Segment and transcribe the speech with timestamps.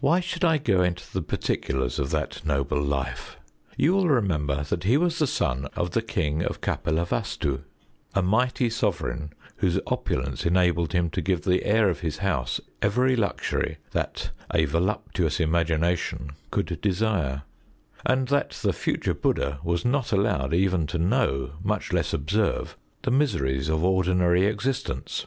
[0.00, 3.38] Why should I go into the particulars of that noble life?
[3.78, 7.62] You will remember that he was the son of the king of Kapilavast╠Żu
[8.14, 13.16] a mighty sovereign whose opulence enabled him to give the heir of his house every
[13.16, 17.44] luxury that a voluptuous imagination could desire:
[18.04, 23.10] and that the future Bud╠Żd╠Żha was not allowed even to know, much less observe, the
[23.10, 25.24] miseries of ordinary existence.